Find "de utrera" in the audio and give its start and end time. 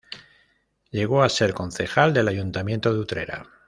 2.91-3.45